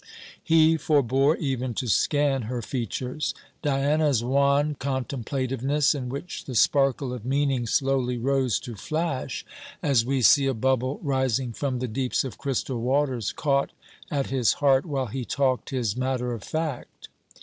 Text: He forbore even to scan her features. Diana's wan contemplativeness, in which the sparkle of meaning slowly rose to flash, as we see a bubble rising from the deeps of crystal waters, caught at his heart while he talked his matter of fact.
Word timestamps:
He 0.43 0.77
forbore 0.79 1.37
even 1.37 1.75
to 1.75 1.87
scan 1.87 2.41
her 2.49 2.63
features. 2.63 3.35
Diana's 3.61 4.23
wan 4.23 4.73
contemplativeness, 4.79 5.93
in 5.93 6.09
which 6.09 6.45
the 6.45 6.55
sparkle 6.55 7.13
of 7.13 7.23
meaning 7.23 7.67
slowly 7.67 8.17
rose 8.17 8.59
to 8.61 8.75
flash, 8.75 9.45
as 9.83 10.03
we 10.03 10.23
see 10.23 10.47
a 10.47 10.55
bubble 10.55 10.99
rising 11.03 11.53
from 11.53 11.77
the 11.77 11.87
deeps 11.87 12.23
of 12.23 12.39
crystal 12.39 12.81
waters, 12.81 13.31
caught 13.31 13.73
at 14.09 14.31
his 14.31 14.53
heart 14.53 14.87
while 14.87 15.05
he 15.05 15.23
talked 15.23 15.69
his 15.69 15.95
matter 15.95 16.33
of 16.33 16.43
fact. 16.43 17.07